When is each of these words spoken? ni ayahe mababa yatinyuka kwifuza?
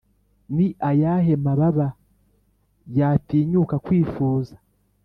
ni 0.55 0.67
ayahe 0.89 1.33
mababa 1.45 1.87
yatinyuka 2.97 3.75
kwifuza? 3.85 4.55